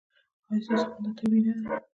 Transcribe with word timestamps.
ایا 0.49 0.59
ستاسو 0.65 0.89
خندا 0.93 1.09
طبیعي 1.17 1.41
نه 1.45 1.53
ده؟ 1.63 1.75